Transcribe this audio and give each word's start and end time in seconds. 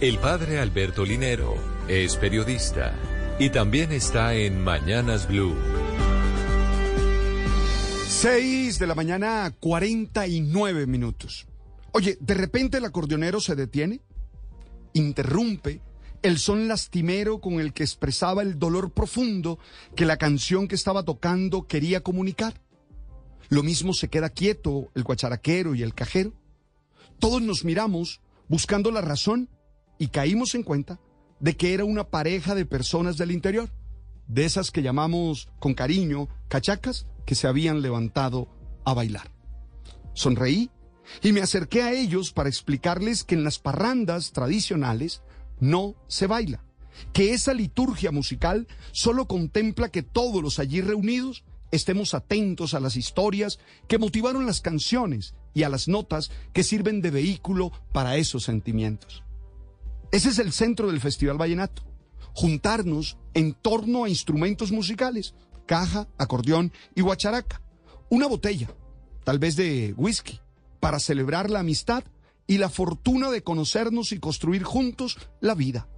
El 0.00 0.18
padre 0.18 0.58
Alberto 0.58 1.04
Linero 1.04 1.56
es 1.86 2.16
periodista 2.16 2.98
y 3.38 3.50
también 3.50 3.92
está 3.92 4.34
en 4.34 4.64
Mañanas 4.64 5.28
Blue. 5.28 5.54
6 8.08 8.78
de 8.78 8.86
la 8.86 8.94
mañana, 8.94 9.54
49 9.60 10.86
minutos. 10.86 11.46
Oye, 11.92 12.16
de 12.18 12.32
repente 12.32 12.78
el 12.78 12.86
acordeonero 12.86 13.42
se 13.42 13.54
detiene, 13.54 14.00
interrumpe 14.94 15.82
el 16.22 16.38
son 16.38 16.66
lastimero 16.66 17.42
con 17.42 17.60
el 17.60 17.74
que 17.74 17.82
expresaba 17.82 18.40
el 18.40 18.58
dolor 18.58 18.92
profundo 18.92 19.58
que 19.94 20.06
la 20.06 20.16
canción 20.16 20.66
que 20.66 20.76
estaba 20.76 21.02
tocando 21.02 21.66
quería 21.66 22.02
comunicar. 22.02 22.62
Lo 23.50 23.62
mismo 23.62 23.92
se 23.92 24.08
queda 24.08 24.30
quieto 24.30 24.88
el 24.94 25.02
guacharaquero 25.02 25.74
y 25.74 25.82
el 25.82 25.92
cajero. 25.92 26.32
Todos 27.18 27.42
nos 27.42 27.66
miramos 27.66 28.22
buscando 28.48 28.90
la 28.90 29.02
razón 29.02 29.50
y 30.00 30.08
caímos 30.08 30.54
en 30.54 30.62
cuenta 30.64 30.98
de 31.40 31.56
que 31.56 31.74
era 31.74 31.84
una 31.84 32.04
pareja 32.04 32.54
de 32.54 32.64
personas 32.64 33.18
del 33.18 33.30
interior, 33.30 33.70
de 34.26 34.46
esas 34.46 34.70
que 34.70 34.82
llamamos 34.82 35.50
con 35.60 35.74
cariño 35.74 36.28
cachacas, 36.48 37.06
que 37.26 37.34
se 37.34 37.46
habían 37.46 37.82
levantado 37.82 38.48
a 38.84 38.94
bailar. 38.94 39.30
Sonreí 40.14 40.70
y 41.22 41.32
me 41.32 41.42
acerqué 41.42 41.82
a 41.82 41.92
ellos 41.92 42.32
para 42.32 42.48
explicarles 42.48 43.24
que 43.24 43.34
en 43.34 43.44
las 43.44 43.58
parrandas 43.58 44.32
tradicionales 44.32 45.22
no 45.60 45.94
se 46.08 46.26
baila, 46.26 46.64
que 47.12 47.34
esa 47.34 47.52
liturgia 47.52 48.10
musical 48.10 48.68
solo 48.92 49.26
contempla 49.26 49.90
que 49.90 50.02
todos 50.02 50.42
los 50.42 50.58
allí 50.58 50.80
reunidos 50.80 51.44
estemos 51.72 52.14
atentos 52.14 52.72
a 52.72 52.80
las 52.80 52.96
historias 52.96 53.58
que 53.86 53.98
motivaron 53.98 54.46
las 54.46 54.62
canciones 54.62 55.34
y 55.52 55.64
a 55.64 55.68
las 55.68 55.88
notas 55.88 56.30
que 56.54 56.62
sirven 56.62 57.02
de 57.02 57.10
vehículo 57.10 57.70
para 57.92 58.16
esos 58.16 58.44
sentimientos. 58.44 59.22
Ese 60.12 60.30
es 60.30 60.38
el 60.40 60.52
centro 60.52 60.88
del 60.88 61.00
Festival 61.00 61.38
Vallenato, 61.38 61.82
juntarnos 62.32 63.16
en 63.32 63.54
torno 63.54 64.04
a 64.04 64.08
instrumentos 64.08 64.72
musicales, 64.72 65.34
caja, 65.66 66.08
acordeón 66.18 66.72
y 66.96 67.02
guacharaca, 67.02 67.62
una 68.08 68.26
botella, 68.26 68.68
tal 69.22 69.38
vez 69.38 69.54
de 69.54 69.94
whisky, 69.96 70.40
para 70.80 70.98
celebrar 70.98 71.48
la 71.48 71.60
amistad 71.60 72.02
y 72.48 72.58
la 72.58 72.68
fortuna 72.68 73.30
de 73.30 73.44
conocernos 73.44 74.10
y 74.10 74.18
construir 74.18 74.64
juntos 74.64 75.16
la 75.40 75.54
vida. 75.54 75.88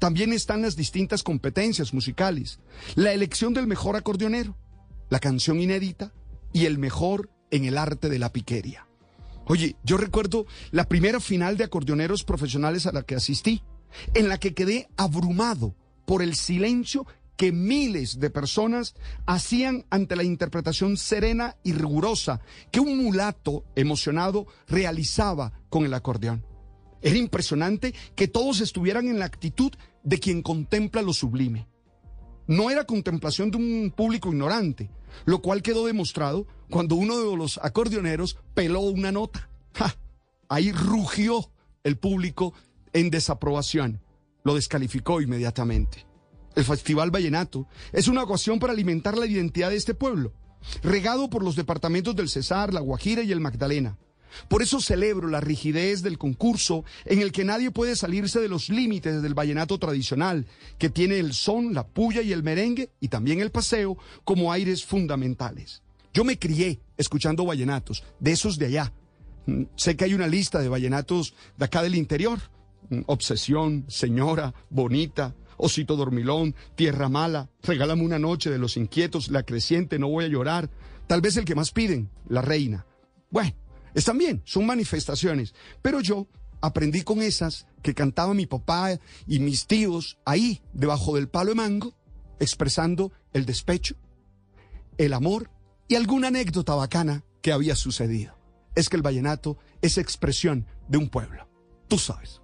También 0.00 0.32
están 0.32 0.62
las 0.62 0.74
distintas 0.74 1.22
competencias 1.22 1.94
musicales, 1.94 2.58
la 2.96 3.12
elección 3.12 3.54
del 3.54 3.68
mejor 3.68 3.94
acordeonero, 3.94 4.56
la 5.10 5.20
canción 5.20 5.60
inédita 5.60 6.12
y 6.52 6.66
el 6.66 6.78
mejor 6.78 7.30
en 7.52 7.64
el 7.66 7.78
arte 7.78 8.08
de 8.08 8.18
la 8.18 8.32
piquería. 8.32 8.88
Oye, 9.46 9.76
yo 9.84 9.96
recuerdo 9.96 10.46
la 10.70 10.88
primera 10.88 11.20
final 11.20 11.56
de 11.56 11.64
acordeoneros 11.64 12.24
profesionales 12.24 12.86
a 12.86 12.92
la 12.92 13.02
que 13.02 13.14
asistí, 13.14 13.62
en 14.14 14.28
la 14.28 14.38
que 14.38 14.54
quedé 14.54 14.88
abrumado 14.96 15.74
por 16.06 16.22
el 16.22 16.34
silencio 16.34 17.06
que 17.36 17.52
miles 17.52 18.20
de 18.20 18.30
personas 18.30 18.94
hacían 19.26 19.84
ante 19.90 20.16
la 20.16 20.22
interpretación 20.22 20.96
serena 20.96 21.56
y 21.64 21.72
rigurosa 21.72 22.40
que 22.70 22.80
un 22.80 23.02
mulato 23.02 23.64
emocionado 23.74 24.46
realizaba 24.68 25.52
con 25.68 25.84
el 25.84 25.94
acordeón. 25.94 26.44
Era 27.02 27.18
impresionante 27.18 27.94
que 28.14 28.28
todos 28.28 28.60
estuvieran 28.60 29.08
en 29.08 29.18
la 29.18 29.26
actitud 29.26 29.72
de 30.04 30.18
quien 30.18 30.42
contempla 30.42 31.02
lo 31.02 31.12
sublime. 31.12 31.68
No 32.46 32.70
era 32.70 32.84
contemplación 32.84 33.50
de 33.50 33.56
un 33.58 33.92
público 33.94 34.28
ignorante, 34.28 34.90
lo 35.24 35.40
cual 35.40 35.62
quedó 35.62 35.86
demostrado 35.86 36.46
cuando 36.70 36.96
uno 36.96 37.18
de 37.18 37.36
los 37.36 37.58
acordeoneros 37.62 38.38
peló 38.54 38.80
una 38.80 39.12
nota. 39.12 39.48
Ahí 40.48 40.72
rugió 40.72 41.50
el 41.82 41.96
público 41.96 42.54
en 42.92 43.10
desaprobación. 43.10 44.00
Lo 44.44 44.54
descalificó 44.54 45.20
inmediatamente. 45.20 46.06
El 46.54 46.64
Festival 46.64 47.10
Vallenato 47.10 47.66
es 47.92 48.08
una 48.08 48.22
ocasión 48.22 48.58
para 48.58 48.72
alimentar 48.72 49.18
la 49.18 49.26
identidad 49.26 49.70
de 49.70 49.76
este 49.76 49.94
pueblo, 49.94 50.32
regado 50.82 51.28
por 51.28 51.42
los 51.42 51.56
departamentos 51.56 52.14
del 52.14 52.28
Cesar, 52.28 52.72
la 52.72 52.80
Guajira 52.80 53.22
y 53.22 53.32
el 53.32 53.40
Magdalena. 53.40 53.98
Por 54.48 54.62
eso 54.62 54.80
celebro 54.80 55.28
la 55.28 55.40
rigidez 55.40 56.02
del 56.02 56.18
concurso 56.18 56.84
en 57.04 57.20
el 57.20 57.32
que 57.32 57.44
nadie 57.44 57.70
puede 57.70 57.96
salirse 57.96 58.40
de 58.40 58.48
los 58.48 58.68
límites 58.68 59.22
del 59.22 59.34
vallenato 59.34 59.78
tradicional, 59.78 60.46
que 60.78 60.90
tiene 60.90 61.18
el 61.18 61.32
son, 61.32 61.74
la 61.74 61.86
puya 61.86 62.22
y 62.22 62.32
el 62.32 62.42
merengue 62.42 62.90
y 63.00 63.08
también 63.08 63.40
el 63.40 63.50
paseo 63.50 63.96
como 64.24 64.52
aires 64.52 64.84
fundamentales. 64.84 65.82
Yo 66.12 66.24
me 66.24 66.38
crié 66.38 66.80
escuchando 66.96 67.44
vallenatos, 67.44 68.04
de 68.20 68.32
esos 68.32 68.56
de 68.58 68.66
allá. 68.66 68.92
Mm, 69.46 69.64
sé 69.76 69.96
que 69.96 70.04
hay 70.04 70.14
una 70.14 70.28
lista 70.28 70.60
de 70.60 70.68
vallenatos 70.68 71.34
de 71.56 71.64
acá 71.64 71.82
del 71.82 71.96
interior. 71.96 72.38
Mm, 72.90 73.00
Obsesión, 73.06 73.84
Señora, 73.88 74.54
Bonita, 74.70 75.34
Osito 75.56 75.96
Dormilón, 75.96 76.54
Tierra 76.76 77.08
Mala, 77.08 77.48
Regálame 77.62 78.02
una 78.02 78.18
noche 78.18 78.50
de 78.50 78.58
los 78.58 78.76
inquietos, 78.76 79.28
La 79.28 79.42
Creciente, 79.42 79.98
No 79.98 80.08
voy 80.08 80.24
a 80.24 80.28
llorar. 80.28 80.70
Tal 81.06 81.20
vez 81.20 81.36
el 81.36 81.44
que 81.44 81.54
más 81.54 81.72
piden, 81.72 82.10
La 82.28 82.42
Reina. 82.42 82.86
Bueno, 83.30 83.52
están 83.94 84.18
bien, 84.18 84.42
son 84.44 84.66
manifestaciones, 84.66 85.54
pero 85.82 86.00
yo 86.00 86.26
aprendí 86.60 87.02
con 87.02 87.22
esas 87.22 87.66
que 87.82 87.94
cantaba 87.94 88.34
mi 88.34 88.46
papá 88.46 88.98
y 89.26 89.38
mis 89.38 89.66
tíos 89.66 90.18
ahí, 90.24 90.62
debajo 90.72 91.14
del 91.14 91.28
palo 91.28 91.50
de 91.50 91.56
mango, 91.56 91.94
expresando 92.40 93.12
el 93.32 93.46
despecho, 93.46 93.96
el 94.98 95.12
amor 95.12 95.50
y 95.88 95.96
alguna 95.96 96.28
anécdota 96.28 96.74
bacana 96.74 97.24
que 97.42 97.52
había 97.52 97.76
sucedido. 97.76 98.36
Es 98.74 98.88
que 98.88 98.96
el 98.96 99.02
vallenato 99.02 99.58
es 99.82 99.98
expresión 99.98 100.66
de 100.88 100.98
un 100.98 101.08
pueblo. 101.08 101.48
Tú 101.88 101.98
sabes. 101.98 102.40